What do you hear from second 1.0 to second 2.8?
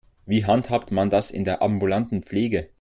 das in der ambulanten Pflege?